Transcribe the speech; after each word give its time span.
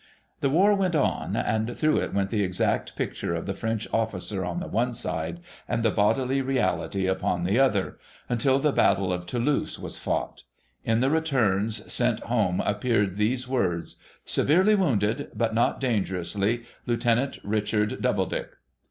The 0.39 0.49
war 0.49 0.73
went 0.73 0.95
on— 0.95 1.35
and 1.35 1.77
through 1.77 1.97
it 1.97 2.11
went 2.11 2.31
the 2.31 2.41
exact 2.43 2.95
picture 2.95 3.35
of 3.35 3.45
the 3.45 3.53
French 3.53 3.87
officer 3.93 4.43
on 4.43 4.59
the 4.59 4.65
one 4.65 4.93
side, 4.93 5.41
and 5.67 5.83
the 5.83 5.91
bodily 5.91 6.41
reality 6.41 7.05
upon 7.05 7.43
the 7.43 7.59
other 7.59 7.83
•—until 8.27 8.57
the 8.57 8.71
Battle 8.71 9.13
of 9.13 9.27
Toulouse 9.27 9.77
was 9.77 9.99
fought. 9.99 10.41
In 10.83 11.01
the 11.01 11.11
returns 11.11 11.93
sent 11.93 12.21
home 12.21 12.61
appeared 12.65 13.17
these 13.17 13.47
words:' 13.47 13.97
Severely 14.25 14.73
wounded, 14.73 15.29
but 15.35 15.53
not 15.53 15.79
danger 15.79 16.19
ousl}^, 16.19 16.63
Lieutenant 16.87 17.37
Richard 17.43 18.01
Doubledick.' 18.01 18.55